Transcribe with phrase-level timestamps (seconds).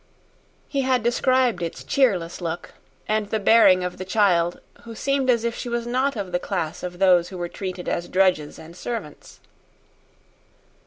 [0.67, 2.73] He had described its cheerless look,
[3.07, 6.39] and the bearing of the child, who seemed as if she was not of the
[6.39, 9.39] class of those who were treated as drudges and servants.